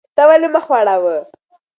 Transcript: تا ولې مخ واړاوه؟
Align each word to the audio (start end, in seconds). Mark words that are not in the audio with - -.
تا 0.17 0.23
ولې 0.29 0.47
مخ 0.53 0.65
واړاوه؟ 0.71 1.17